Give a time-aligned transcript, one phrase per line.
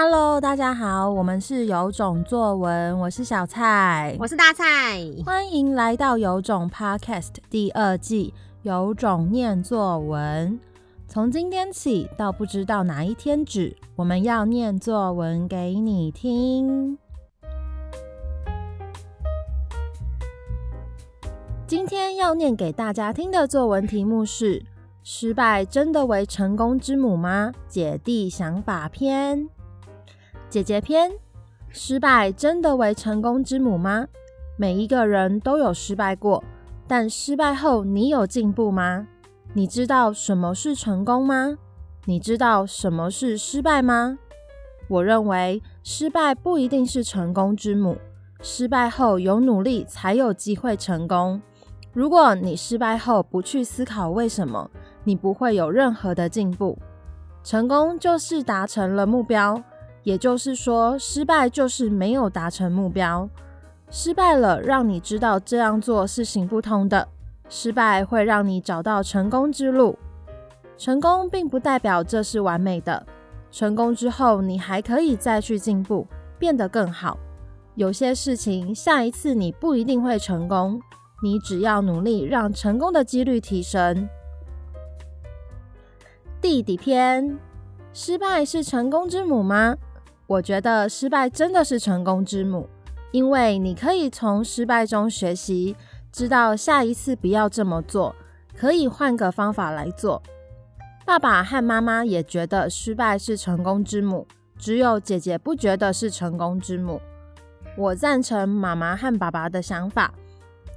[0.00, 8.32] Hello，大家好，我们是有种作文，我是小蔡，我是大蔡，欢迎来到有种 Podcast 第二季，
[8.62, 10.60] 有种念作文。
[11.08, 16.96] 从今天起到不知道哪一天止，我们要念作文给你听。
[21.66, 24.62] 今天要念给大家听的作文题目是：
[25.02, 27.52] 失败真的为成功之母吗？
[27.66, 29.48] 姐弟想法篇。
[30.50, 31.12] 姐姐篇：
[31.68, 34.06] 失败真的为成功之母吗？
[34.56, 36.42] 每一个人都有失败过，
[36.86, 39.06] 但失败后你有进步吗？
[39.52, 41.58] 你知道什么是成功吗？
[42.06, 44.18] 你知道什么是失败吗？
[44.88, 47.98] 我认为失败不一定是成功之母，
[48.40, 51.42] 失败后有努力才有机会成功。
[51.92, 54.70] 如果你失败后不去思考为什么，
[55.04, 56.78] 你不会有任何的进步。
[57.44, 59.62] 成功就是达成了目标。
[60.08, 63.28] 也就是说，失败就是没有达成目标。
[63.90, 67.06] 失败了，让你知道这样做是行不通的。
[67.50, 69.98] 失败会让你找到成功之路。
[70.78, 73.06] 成功并不代表这是完美的。
[73.50, 76.06] 成功之后，你还可以再去进步，
[76.38, 77.18] 变得更好。
[77.74, 80.80] 有些事情，下一次你不一定会成功，
[81.22, 84.08] 你只要努力，让成功的几率提升。
[86.40, 87.38] 弟弟篇：
[87.92, 89.76] 失败是成功之母吗？
[90.28, 92.68] 我觉得失败真的是成功之母，
[93.12, 95.74] 因为你可以从失败中学习，
[96.12, 98.14] 知道下一次不要这么做，
[98.54, 100.22] 可以换个方法来做。
[101.06, 107.00] 爸爸和妈妈也觉得失败是成功之母，只有姐姐不觉得是成功之母。
[107.74, 110.12] 我赞成妈妈和爸爸的想法，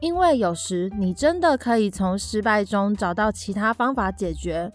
[0.00, 4.72] 因为有时你真的可以从失败中找到其他方法解决。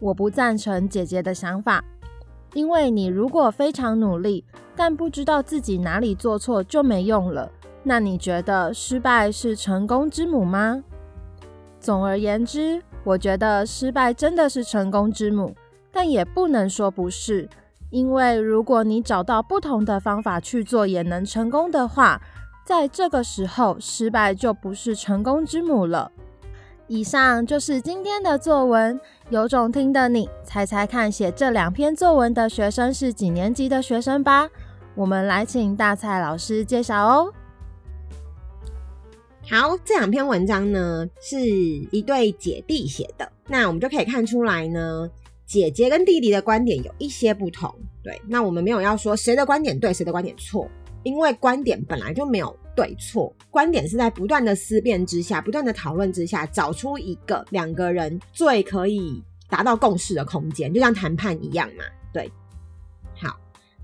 [0.00, 1.84] 我不赞成姐姐的想法。
[2.54, 4.44] 因为你如果非常努力，
[4.74, 7.50] 但不知道自己哪里做错就没用了，
[7.82, 10.82] 那你觉得失败是成功之母吗？
[11.78, 15.54] 总而言之，我觉得失败真的是成功之母，
[15.92, 17.48] 但也不能说不是，
[17.90, 22.20] 因为如果你找到不同的方法去做也能成功的话，
[22.64, 26.10] 在这个时候，失败就不是成功之母了。
[26.88, 34.48] 以上就是今天的作文，有种听的你猜猜看，写这两篇作文的学生是几年级的学生吧？
[34.94, 37.32] 我们来请大蔡老师介绍哦。
[39.50, 45.10] 好，这两篇文章呢是一对姐弟写的，那我们就可以看出来呢，
[45.44, 47.72] 姐姐跟弟弟的观点有一些不同。
[48.04, 50.68] 对，那我们没有要说谁的观点对，谁的观点错，
[51.02, 52.56] 因为观点本来就没有。
[52.76, 61.84] 对错观点是在不断的思辨之下，不断的讨论之下，找出一个两个人最可以达到共识的空间，就像谈判一样嘛。
[62.12, 62.30] 对，
[63.14, 63.40] 好，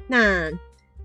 [0.06, 0.53] 那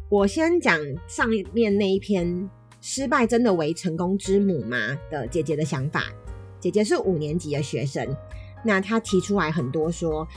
[0.10, 0.78] 我先讲
[1.08, 2.50] 上面那一篇
[2.82, 4.78] “失败真的为成功之母吗”
[5.10, 6.04] 的姐姐的想法。
[6.60, 8.06] 姐姐是五年级的学生，
[8.66, 10.28] 那她提出来很多说，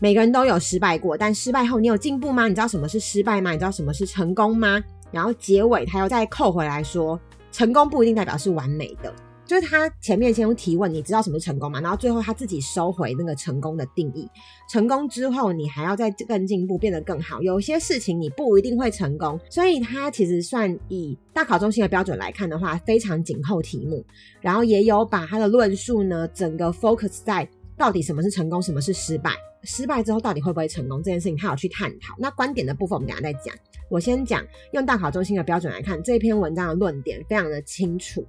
[0.00, 2.46] 每个人都有失败过，但失败后你有进步吗？
[2.48, 3.52] 你知道什么是失败吗？
[3.52, 4.82] 你知道什么是成功吗？
[5.10, 7.18] 然后结尾他又再扣回来说，
[7.50, 9.12] 成功不一定代表是完美的，
[9.44, 11.80] 就是他前面先用提问，你知道什么是成功吗？
[11.80, 14.28] 然后最后他自己收回那个成功的定义。
[14.68, 17.42] 成功之后，你还要再更进步，变得更好。
[17.42, 24.04] 有些事情你不一定会成功，所以他其实算以大考中心的标准来看的话，非常紧扣题目。
[24.40, 29.32] 然后也有把他的论述呢，整个 focus 在到底什么是成功，什么是失败。
[29.64, 32.14] 失败之后到底会不会成功这件事情，他有去探讨。
[32.18, 33.52] 那观点的部分我们等下再讲。
[33.90, 38.24] 我先讲用大考中心的标准来看，这篇文章的论点非常的清楚，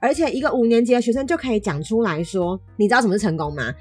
[0.00, 3.74] 而且一个五年级的学生就可以讲出来说，你知道什么是成功吗？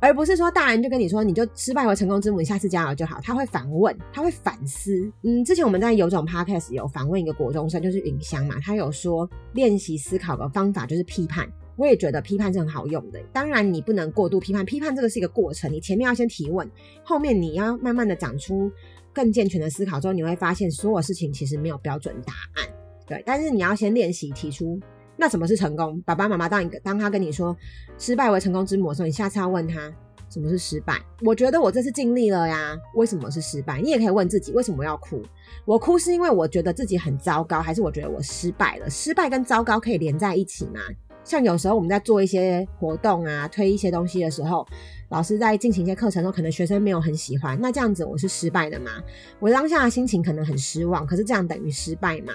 [0.00, 3.20] 而不是说大人就跟你说，你就失败和成功之母，下次加油就好。
[3.22, 5.12] 他会反问，他会反思。
[5.22, 11.46] 嗯，之前我们在有种 podcast 有访问一个国中生，就是允香嘛，他有说练习思考的方法就是批判。
[11.76, 16.70] 我也觉得批判是很好用的，当然你不能过度批判，批判这个是一个过程，你前面要先提问，
[17.02, 18.70] 后面你要慢慢的长出
[19.12, 22.68] 更健全的思考之后，你会发现所有事情其实没有标准答案，
[23.06, 24.78] 对，但是你要先练习提出，
[25.16, 26.00] 那什么是成功？
[26.02, 27.56] 爸爸妈妈当一个当他跟你说
[27.98, 29.92] 失败为成功之母的时候，你下次要问他
[30.28, 31.00] 什么是失败？
[31.22, 33.80] 我觉得我这次尽力了呀，为什么是失败？
[33.80, 35.20] 你也可以问自己，为什么要哭？
[35.64, 38.88] 我哭是因为我觉得自己很糟糕，还是我觉得我失败了？
[38.88, 40.80] 失败跟糟糕可以连在一起吗？
[41.24, 44.66] 像有时候我们在做一些活动啊，推一些东西的时候，
[45.10, 48.90] 老师在进行一些课程的时候，可能学生没有很喜欢，那这样子我是失败的吗？
[49.38, 52.32] 我当下的心情可能很失望，可是这样等于失败吗？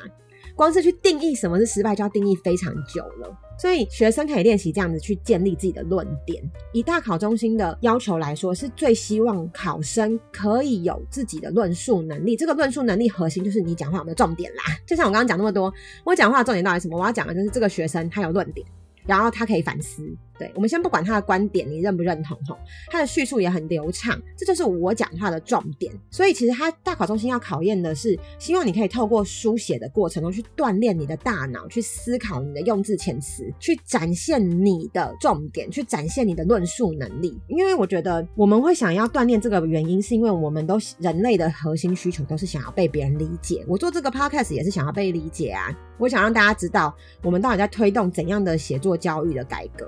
[0.56, 3.38] 光是去定义什么是失败，就要定义非常久了。
[3.58, 6.44] 所以学生可以练习这样子去建立自己的论点。
[6.74, 12.36] 以大考中心的要求来说，是最希望考生可以有自己的论述能力。
[12.36, 14.64] 这个论述能力核心就是你讲话有没有重点啦。
[14.86, 15.74] 就像我刚刚讲那么多，
[16.04, 17.00] 我讲话的重点到底是什么？
[17.00, 18.66] 我要讲的就是这个学生他有论点。
[19.06, 20.04] 然后他可以反思，
[20.38, 22.58] 对，我们先不管他的观点，你认不认同吼？
[22.92, 25.94] 他的叙述也很流畅，这就是我讲话的重点。
[26.10, 37.40] 所以其实他大考中心要考验的是，希望你可以透过书写的过程中去锻炼你的大脑，去思考你的用字遣词，去展现你的重点，去展现你的论述能力。
[37.48, 43.64] 因为我觉得我们会想要锻炼这个原因，是因为我们都人类的核心需求都是想要被别人理解。
[43.68, 45.76] 我做这个 podcast 也是想要被理解啊。
[45.98, 46.94] 我想让大家知道，
[47.24, 49.88] 我们到底在推动怎样的写作教育的改革。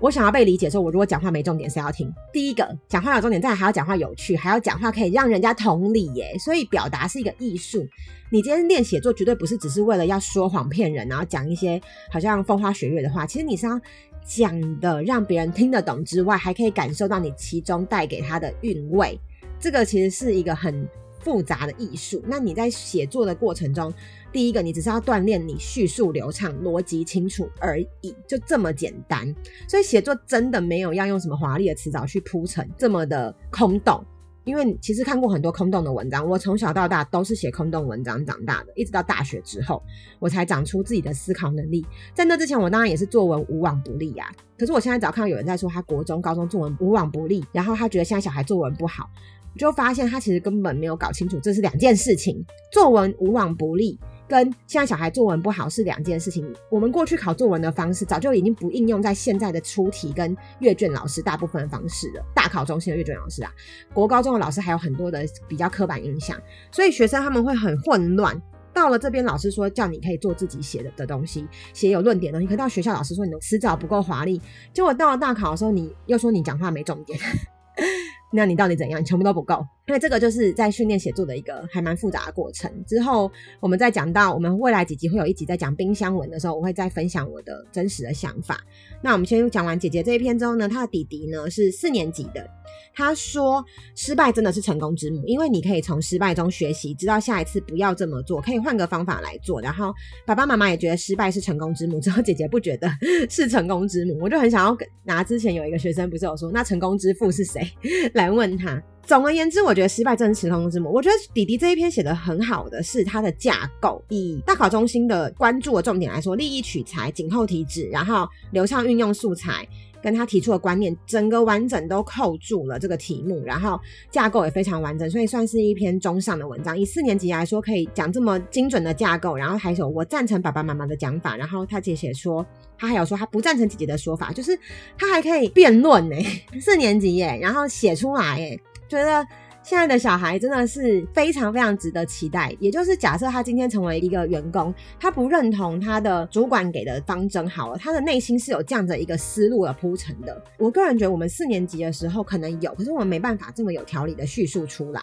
[0.00, 2.12] 我想要被理解的时候，我如果讲话没重点，谁要听？
[2.32, 6.36] 第一个，讲话有重点，再还要讲话有趣，还要讲话可以让人家同理耶。
[6.38, 7.86] 所以表达是一个艺术。
[8.30, 13.26] 你今天练写作，绝对不是只是为了要说谎骗人，然后讲一些好像风花雪月的话。
[13.26, 13.80] 其实你是要
[14.24, 19.18] 讲的让别人听得懂之外，还可以感受到你其中带给他的韵味。
[19.60, 20.86] 这个其实是一个很
[21.20, 22.22] 复杂的艺术。
[22.26, 23.92] 那你在写作的过程中，
[24.34, 29.32] 第一个，你只是要锻炼你叙述流畅、逻辑清楚而已，就这么简单。
[29.68, 34.04] 所以写作真的没有要用什么华丽的词藻去铺陈，这么的空洞。
[34.42, 39.80] 因为其实看过很多空洞的文章，我从小到大都是写空洞文章长大的，一直到大学之后，
[40.18, 41.86] 我才长出自己的思考能力。
[42.12, 44.30] 在那之前，我当然也是作文无往不利呀。
[44.58, 49.08] 可是我现在只要看到有人在说他国中、高中作文无往不利，然后他觉得现在小孩作文不好。
[49.56, 52.44] 就发现他其实根本没有搞清楚，这是两件事情。
[52.72, 53.96] 作文无往不利，
[54.28, 56.44] 跟现在小孩作文不好是两件事情。
[56.70, 62.24] 我们过去考作文的方式，早就已经不应用在现在的出题跟阅卷老师大部分的方式了。
[62.34, 63.50] 大考中心的阅卷老师啊，
[63.92, 66.40] 国高中的老师还有很多的比较刻板印象，
[66.70, 68.40] 所以学生他们会很混乱。
[68.72, 72.50] 到了这边，老师说叫你可以做自己写的的东西，写有论点的东西。
[72.50, 74.42] 可到学校，老师说你的词藻不够华丽。
[74.72, 77.16] 结果到了大考的时候，你又说你讲话没重点。
[78.32, 79.04] 那你到底怎样？
[79.04, 82.70] 全部都不够，因为这个就是在训练写作的一个还蛮复杂的过程。
[82.86, 88.60] 之后我们再讲到我们未来几集会有一集在讲冰箱文的时候，我会再分享我的真实的想法。
[89.02, 92.48] 那我们先讲完姐姐这一篇之后呢，她的弟弟呢是四年级的。
[92.96, 93.64] 他说
[93.94, 99.60] ：“失败真的是成功之母，因为你可以从失败中学习，知道下一次不要这么做，可以换个方法来做。
[99.60, 99.92] 然后
[100.24, 102.88] 爸爸妈妈也觉得失败是成功之母， 之后姐姐不觉得
[103.28, 104.18] 是成功之母。
[104.20, 107.68] 我就很想要拿之前有一个学生不是有说，那成功之父是谁
[108.14, 108.82] 来问他。
[109.06, 110.90] 总而言之，我觉得失败真是成功之母。
[110.92, 119.66] 我觉得弟弟这一篇写得很好的是他的架构，以大考中心的关注的重点来说，立意取材、紧扣题旨，然后流畅运用素材。”
[120.04, 123.80] 跟他提出的观念，整个完整都扣住了这个题目，然后
[124.10, 126.78] 架构也非常完整，所以算是一篇中上的文章。
[126.78, 132.44] 以四年级来说，可以讲这么精准的架构，然后还有我赞成爸爸妈妈的讲法，然后他姐姐说，
[132.76, 134.54] 他还有说他不赞成姐姐的说法，就是
[134.98, 136.16] 他还可以辩论呢，
[136.60, 139.26] 四年级耶，然后写出来耶，觉得。
[139.66, 142.54] 现在的小孩真的是非常非常值得期待。
[142.60, 150.44] 也就是假设他今天成为一个员工，他不认同他的主管给的方针，好了，他的内心是有这样的一个思路的铺陈的。
[150.58, 155.00] 我个人觉得，我们四年级的时候可能有，可是我们没办法这么有条理的叙述出来。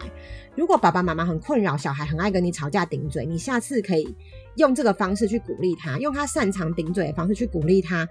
[0.55, 4.15] 如果爸爸妈妈很困扰，小孩很爱跟你吵架顶嘴，你下次可以
[4.57, 8.07] 用这个方式去鼓励他，用他擅长顶嘴的方式去鼓励他，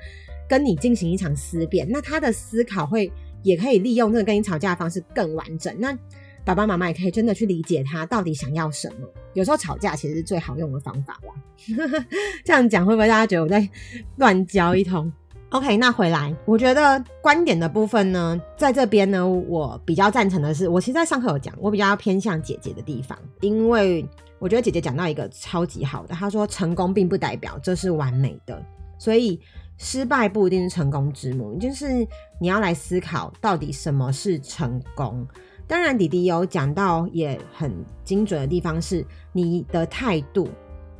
[0.48, 1.86] 跟你进行一场思辨。
[1.88, 5.74] 那他的思考会也可以利用这个跟你吵架的方式更完整。
[5.78, 5.96] 那
[6.44, 9.06] 爸爸妈妈也可以真的去理解他到底想要什么。
[9.34, 11.34] 有时候吵架其实是最好用的方法吧。
[12.44, 13.68] 这样讲会不会大家觉得我在
[14.16, 15.12] 乱教一通
[15.50, 28.64] ？OK，那回来，我觉得观点的部分呢，在这边呢，我比较赞成的是，我其实在上课有讲，我比较偏向姐姐的地方，因为我觉得姐姐讲到一个超级好的，她说成功并不代表这是完美的，
[28.98, 29.38] 所以
[29.82, 32.06] 失败不一定是成功之母，就是
[32.38, 35.26] 你要来思考到底什么是成功。
[35.66, 37.72] 当然，弟弟有讲到也很
[38.04, 40.46] 精准的地方是你的态度。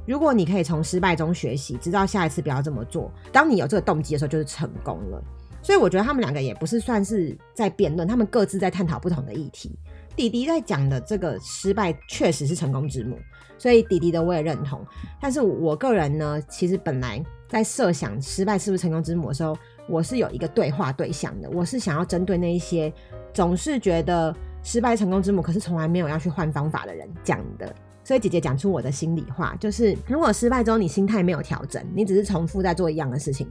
[0.06, 5.22] 如果你可以从失败中学习，知道下一次不要这么做，当你有这个动机的时候，就是成功了。
[5.62, 9.78] 所以我觉得他们两个也不是算是在辩论，他们各自在探讨不同的议题。
[10.20, 13.18] 弟弟在讲的这个失败确实是成功之母，
[13.56, 14.84] 所以弟弟的我也认同。
[15.18, 19.56] 但是我个人呢，其实本来在设想失败是不是成功之母的时候，
[19.88, 22.92] 我是有一个对话对象的，我是想要针对那一些
[23.32, 24.36] 总是觉得。
[24.62, 27.74] 失败成功之母，可是从来没有要去换方法的人讲的。
[28.04, 33.48] 所以姐姐讲出我的心里话，就是如果失败之后你心态没有调整，你只是重复在做一样的事情，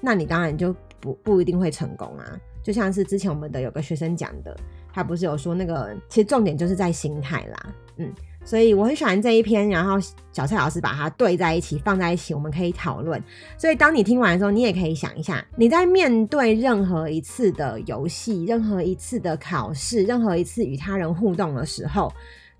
[0.00, 2.40] 那你当然就不不一定会成功啊。
[2.62, 4.56] 就像是之前我们的有个学生讲的，
[4.96, 7.66] 他不是有说那个，其实重点就是在心态啦，
[7.98, 8.10] 嗯。
[8.42, 9.98] 所以我很喜欢这一篇，然后
[10.32, 13.20] 小蔡老师把它对在一起，放在一起，我们可以讨论。
[13.58, 22.10] 所以当你听完的时候，你也可以想一下，你在面对任何一次的游戏、任何一次的考试、任何一次与他人互动的时候，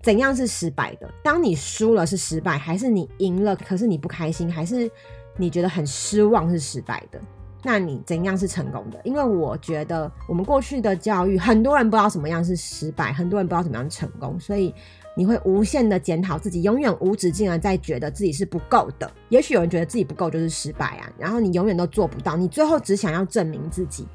[0.01, 1.09] 怎样是失败的？
[1.23, 3.55] 当你输了是失败，还是你赢了？
[3.55, 4.91] 可是你不开心，还是
[5.37, 7.21] 你觉得很失望是失败的？
[7.63, 8.99] 那你怎样是成功的？
[9.03, 14.73] 因为我觉得我们过去的教育，很多人不知道什么样是失败，很多人不知道怎么样成功，所以
[15.15, 19.11] 你会无限的检讨自己，永远无止境的在觉得自己是不够的。
[19.29, 24.07] 也许有人觉得自己不够就是失败啊，然后你永远都做不到，你最后只想要证明自己，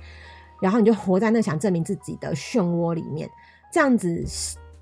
[0.61, 3.29] 然后你就活在那想证明自己的漩涡里面，
[3.73, 4.25] 这样子。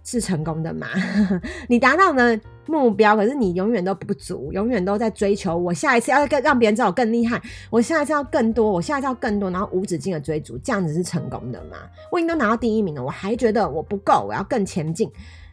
[0.02, 0.86] 是成功的吗？
[1.68, 5.56] 你达到了目标，可是你永远都不足，永远都在追求。
[5.56, 11.76] 我下一次要更让别人知道我更厉害，我下一次要更多，我下一次要更多，然后无止境的追逐，这样子是成功的吗？
[12.10, 15.10] 我已经都拿到第一名了，我还觉得我不够，我要更前进，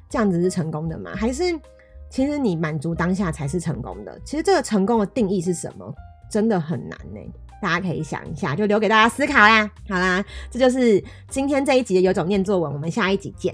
[0.10, 1.12] 这样子是成功的吗？
[1.16, 1.44] 还是
[2.10, 4.20] 其实你满足当下才是成功的？
[4.24, 5.94] 其实这个成功的定义是什么？
[6.30, 7.20] 真的很难呢。
[7.60, 9.70] 大家可以想一下，就留给大家思考啦。
[9.90, 13.54] 好啦，这就是今天这一集的有种念作文，我们下一集见。